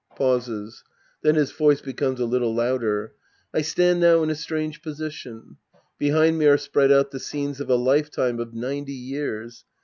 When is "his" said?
1.35-1.51